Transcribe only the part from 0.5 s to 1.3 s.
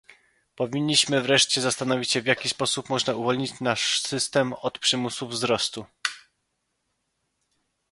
Powinniśmy